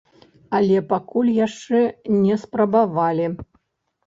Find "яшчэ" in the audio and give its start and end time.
1.35-1.83